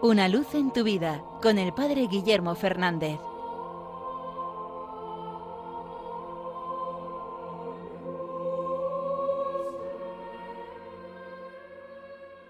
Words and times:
Una 0.00 0.28
luz 0.28 0.54
en 0.54 0.72
tu 0.72 0.84
vida 0.84 1.24
con 1.42 1.58
el 1.58 1.72
Padre 1.72 2.06
Guillermo 2.06 2.54
Fernández. 2.54 3.18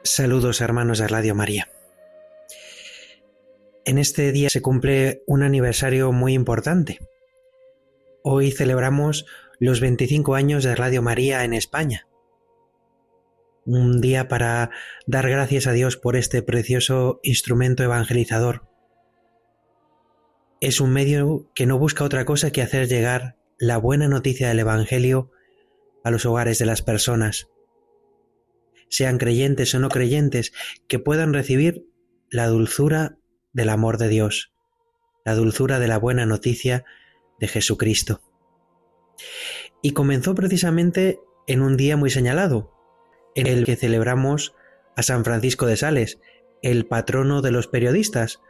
Saludos 0.02 0.60
hermanos 0.60 0.98
de 0.98 1.08
Radio 1.08 1.34
María. 1.34 1.70
En 3.86 3.96
este 3.96 4.30
día 4.30 4.50
se 4.50 4.60
cumple 4.60 5.22
un 5.26 5.42
aniversario 5.42 6.12
muy 6.12 6.34
importante. 6.34 6.98
Hoy 8.22 8.50
celebramos 8.50 9.24
los 9.58 9.80
25 9.80 10.34
años 10.34 10.64
de 10.64 10.74
Radio 10.74 11.00
María 11.00 11.44
en 11.44 11.54
España 11.54 12.07
un 13.76 14.00
día 14.00 14.28
para 14.28 14.70
dar 15.06 15.28
gracias 15.28 15.66
a 15.66 15.72
Dios 15.72 15.98
por 15.98 16.16
este 16.16 16.42
precioso 16.42 17.20
instrumento 17.22 17.82
evangelizador. 17.82 18.66
Es 20.60 20.80
un 20.80 20.90
medio 20.90 21.50
que 21.54 21.66
no 21.66 21.78
busca 21.78 22.04
otra 22.04 22.24
cosa 22.24 22.50
que 22.50 22.62
hacer 22.62 22.88
llegar 22.88 23.36
la 23.58 23.76
buena 23.76 24.08
noticia 24.08 24.48
del 24.48 24.60
Evangelio 24.60 25.30
a 26.02 26.10
los 26.10 26.24
hogares 26.24 26.58
de 26.58 26.64
las 26.64 26.80
personas, 26.80 27.48
sean 28.88 29.18
creyentes 29.18 29.74
o 29.74 29.80
no 29.80 29.90
creyentes, 29.90 30.52
que 30.88 30.98
puedan 30.98 31.34
recibir 31.34 31.86
la 32.30 32.46
dulzura 32.46 33.18
del 33.52 33.68
amor 33.68 33.98
de 33.98 34.08
Dios, 34.08 34.54
la 35.26 35.34
dulzura 35.34 35.78
de 35.78 35.88
la 35.88 35.98
buena 35.98 36.24
noticia 36.24 36.86
de 37.38 37.48
Jesucristo. 37.48 38.22
Y 39.82 39.90
comenzó 39.90 40.34
precisamente 40.34 41.20
en 41.46 41.60
un 41.60 41.76
día 41.76 41.98
muy 41.98 42.08
señalado, 42.08 42.77
en 43.34 43.46
el 43.46 43.64
que 43.64 43.76
celebramos 43.76 44.54
a 44.96 45.02
San 45.02 45.24
Francisco 45.24 45.66
de 45.66 45.76
Sales, 45.76 46.18
el 46.62 46.86
patrono 46.86 47.42
de 47.42 47.50
los 47.50 47.68
periodistas, 47.68 48.40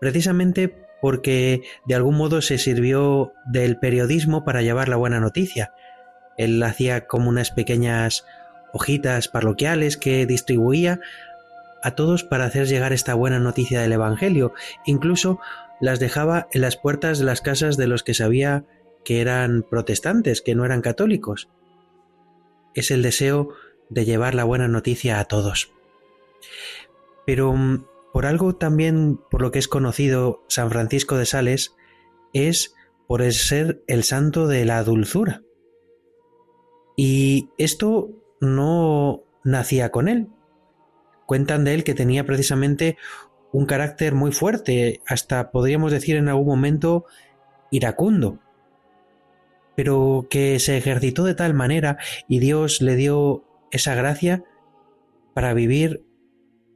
precisamente 0.00 0.86
porque 1.00 1.62
de 1.84 1.94
algún 1.94 2.16
modo 2.16 2.42
se 2.42 2.58
sirvió 2.58 3.32
del 3.46 3.78
periodismo 3.78 4.44
para 4.44 4.62
llevar 4.62 4.88
la 4.88 4.96
buena 4.96 5.18
noticia. 5.18 5.72
Él 6.38 6.62
hacía 6.62 7.06
como 7.06 7.28
unas 7.28 7.50
pequeñas 7.50 8.24
hojitas 8.72 9.28
parroquiales 9.28 9.96
que 9.96 10.26
distribuía 10.26 11.00
a 11.82 11.94
todos 11.94 12.22
para 12.24 12.44
hacer 12.44 12.66
llegar 12.68 12.92
esta 12.92 13.14
buena 13.14 13.38
noticia 13.38 13.80
del 13.80 13.92
Evangelio. 13.92 14.54
Incluso 14.86 15.40
las 15.80 15.98
dejaba 15.98 16.46
en 16.52 16.60
las 16.60 16.76
puertas 16.76 17.18
de 17.18 17.24
las 17.24 17.40
casas 17.40 17.76
de 17.76 17.88
los 17.88 18.02
que 18.04 18.14
sabía 18.14 18.64
que 19.04 19.20
eran 19.20 19.64
protestantes, 19.68 20.40
que 20.40 20.54
no 20.54 20.64
eran 20.64 20.80
católicos. 20.80 21.48
Es 22.74 22.90
el 22.90 23.02
deseo 23.02 23.48
de 23.92 24.04
llevar 24.04 24.34
la 24.34 24.44
buena 24.44 24.68
noticia 24.68 25.20
a 25.20 25.24
todos. 25.26 25.72
Pero 27.26 27.52
mm, 27.52 27.84
por 28.12 28.26
algo 28.26 28.56
también 28.56 29.18
por 29.30 29.42
lo 29.42 29.50
que 29.50 29.58
es 29.58 29.68
conocido 29.68 30.42
San 30.48 30.70
Francisco 30.70 31.16
de 31.16 31.26
Sales 31.26 31.74
es 32.32 32.74
por 33.06 33.30
ser 33.32 33.82
el 33.86 34.04
santo 34.04 34.46
de 34.46 34.64
la 34.64 34.82
dulzura. 34.84 35.42
Y 36.96 37.50
esto 37.58 38.10
no 38.40 39.22
nacía 39.44 39.90
con 39.90 40.08
él. 40.08 40.28
Cuentan 41.26 41.64
de 41.64 41.74
él 41.74 41.84
que 41.84 41.94
tenía 41.94 42.24
precisamente 42.24 42.96
un 43.52 43.66
carácter 43.66 44.14
muy 44.14 44.32
fuerte, 44.32 45.00
hasta 45.06 45.50
podríamos 45.50 45.92
decir 45.92 46.16
en 46.16 46.28
algún 46.28 46.46
momento 46.46 47.04
iracundo, 47.70 48.38
pero 49.76 50.26
que 50.30 50.58
se 50.58 50.76
ejercitó 50.76 51.24
de 51.24 51.34
tal 51.34 51.54
manera 51.54 51.98
y 52.28 52.38
Dios 52.38 52.80
le 52.80 52.96
dio 52.96 53.44
esa 53.72 53.96
gracia 53.96 54.44
para 55.34 55.54
vivir 55.54 56.06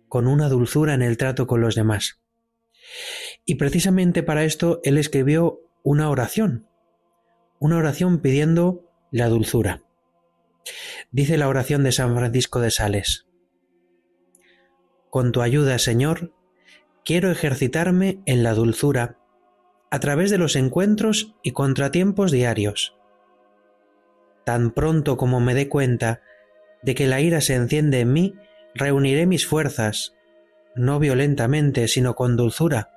con 0.08 0.26
una 0.26 0.48
dulzura 0.48 0.94
en 0.94 1.02
el 1.02 1.16
trato 1.16 1.46
con 1.46 1.60
los 1.60 1.76
demás. 1.76 2.20
Y 3.44 3.56
precisamente 3.56 4.22
para 4.22 4.44
esto 4.44 4.80
él 4.82 4.98
escribió 4.98 5.60
una 5.84 6.10
oración, 6.10 6.66
una 7.60 7.76
oración 7.76 8.20
pidiendo 8.20 8.90
la 9.12 9.28
dulzura. 9.28 9.82
Dice 11.10 11.36
la 11.36 11.48
oración 11.48 11.84
de 11.84 11.92
San 11.92 12.16
Francisco 12.16 12.60
de 12.60 12.70
Sales, 12.70 13.28
Con 15.10 15.32
tu 15.32 15.42
ayuda, 15.42 15.78
Señor, 15.78 16.34
quiero 17.04 17.30
ejercitarme 17.30 18.20
en 18.26 18.42
la 18.42 18.54
dulzura 18.54 19.18
a 19.90 20.00
través 20.00 20.30
de 20.30 20.38
los 20.38 20.56
encuentros 20.56 21.36
y 21.42 21.52
contratiempos 21.52 22.32
diarios. 22.32 22.96
Tan 24.44 24.72
pronto 24.72 25.16
como 25.16 25.40
me 25.40 25.54
dé 25.54 25.68
cuenta 25.68 26.22
de 26.82 26.94
que 26.94 27.06
la 27.06 27.20
ira 27.20 27.40
se 27.40 27.54
enciende 27.54 28.00
en 28.00 28.12
mí, 28.12 28.34
reuniré 28.74 29.26
mis 29.26 29.46
fuerzas, 29.46 30.14
no 30.74 30.98
violentamente, 30.98 31.88
sino 31.88 32.14
con 32.14 32.36
dulzura, 32.36 32.90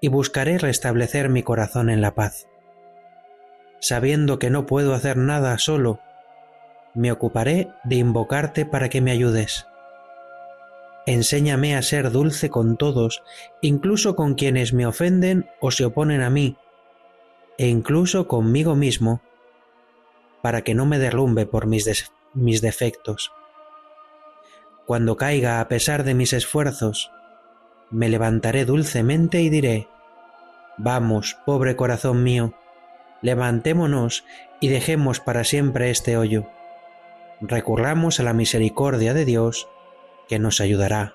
y 0.00 0.08
buscaré 0.08 0.58
restablecer 0.58 1.28
mi 1.28 1.42
corazón 1.42 1.90
en 1.90 2.00
la 2.00 2.14
paz. 2.14 2.46
Sabiendo 3.80 4.38
que 4.38 4.50
no 4.50 4.66
puedo 4.66 4.94
hacer 4.94 5.16
nada 5.16 5.58
solo, 5.58 6.00
me 6.94 7.12
ocuparé 7.12 7.68
de 7.84 7.96
invocarte 7.96 8.66
para 8.66 8.88
que 8.88 9.00
me 9.00 9.10
ayudes. 9.10 9.66
Enséñame 11.06 11.76
a 11.76 11.82
ser 11.82 12.10
dulce 12.10 12.50
con 12.50 12.76
todos, 12.76 13.22
incluso 13.60 14.16
con 14.16 14.34
quienes 14.34 14.72
me 14.72 14.86
ofenden 14.86 15.48
o 15.60 15.70
se 15.70 15.84
oponen 15.84 16.22
a 16.22 16.30
mí, 16.30 16.56
e 17.58 17.68
incluso 17.68 18.26
conmigo 18.26 18.74
mismo, 18.74 19.22
para 20.42 20.62
que 20.62 20.74
no 20.74 20.84
me 20.84 20.98
derrumbe 20.98 21.46
por 21.46 21.66
mis, 21.66 22.10
mis 22.36 22.60
defectos. 22.60 23.32
Cuando 24.84 25.16
caiga 25.16 25.60
a 25.60 25.66
pesar 25.66 26.04
de 26.04 26.14
mis 26.14 26.32
esfuerzos, 26.32 27.10
me 27.90 28.08
levantaré 28.08 28.64
dulcemente 28.64 29.40
y 29.40 29.48
diré, 29.48 29.88
Vamos, 30.78 31.38
pobre 31.46 31.74
corazón 31.74 32.22
mío, 32.22 32.54
levantémonos 33.22 34.24
y 34.60 34.68
dejemos 34.68 35.20
para 35.20 35.42
siempre 35.42 35.90
este 35.90 36.16
hoyo. 36.16 36.46
Recurramos 37.40 38.20
a 38.20 38.22
la 38.22 38.34
misericordia 38.34 39.14
de 39.14 39.24
Dios, 39.24 39.68
que 40.28 40.38
nos 40.38 40.60
ayudará. 40.60 41.14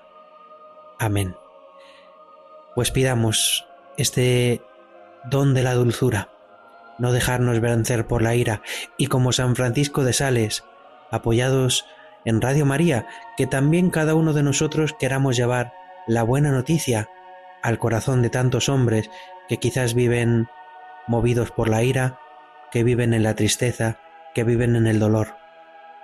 Amén. 0.98 1.36
Pues 2.74 2.90
pidamos 2.90 3.66
este 3.96 4.62
don 5.24 5.54
de 5.54 5.62
la 5.62 5.74
dulzura, 5.74 6.30
no 6.98 7.12
dejarnos 7.12 7.60
vencer 7.60 8.06
por 8.06 8.22
la 8.22 8.34
ira, 8.34 8.62
y 8.96 9.06
como 9.06 9.32
San 9.32 9.54
Francisco 9.54 10.02
de 10.04 10.12
Sales, 10.12 10.64
apoyados 11.12 11.86
en 12.24 12.40
Radio 12.40 12.66
María, 12.66 13.06
que 13.36 13.46
también 13.46 13.90
cada 13.90 14.16
uno 14.16 14.32
de 14.32 14.42
nosotros 14.42 14.94
queramos 14.98 15.36
llevar 15.36 15.72
la 16.08 16.24
buena 16.24 16.50
noticia 16.50 17.08
al 17.62 17.78
corazón 17.78 18.22
de 18.22 18.30
tantos 18.30 18.68
hombres 18.68 19.08
que 19.48 19.58
quizás 19.58 19.94
viven 19.94 20.48
movidos 21.06 21.50
por 21.50 21.68
la 21.68 21.82
ira, 21.82 22.18
que 22.70 22.82
viven 22.82 23.14
en 23.14 23.22
la 23.22 23.34
tristeza, 23.34 23.98
que 24.34 24.44
viven 24.44 24.74
en 24.76 24.86
el 24.86 24.98
dolor. 24.98 25.36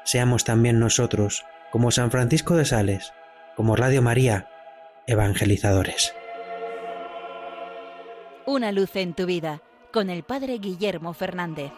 Seamos 0.04 0.44
también 0.44 0.78
nosotros, 0.78 1.44
como 1.70 1.90
San 1.90 2.10
Francisco 2.10 2.56
de 2.56 2.64
Sales, 2.64 3.12
como 3.56 3.74
Radio 3.74 4.02
María, 4.02 4.48
evangelizadores. 5.06 6.14
Una 8.46 8.72
luz 8.72 8.94
en 8.96 9.14
tu 9.14 9.26
vida 9.26 9.62
con 9.92 10.10
el 10.10 10.22
Padre 10.22 10.58
Guillermo 10.58 11.12
Fernández. 11.12 11.72